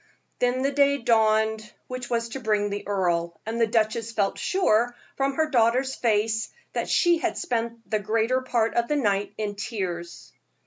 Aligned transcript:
Then 0.39 0.63
the 0.63 0.71
day 0.71 0.97
dawned 0.97 1.71
which 1.85 2.09
was 2.09 2.29
to 2.29 2.39
bring 2.39 2.71
the 2.71 2.87
earl, 2.87 3.39
and 3.45 3.61
the 3.61 3.67
duchess 3.67 4.11
felt 4.11 4.39
sure, 4.39 4.95
from 5.15 5.35
her 5.35 5.47
daughter's 5.51 5.93
face, 5.93 6.49
that 6.73 6.89
she 6.89 7.19
had 7.19 7.37
spent 7.37 7.87
the 7.87 7.99
greater 7.99 8.41
part 8.41 8.73
of 8.73 8.87
the 8.87 8.95
night 8.95 9.31
in 9.37 9.53
tears. 9.53 10.33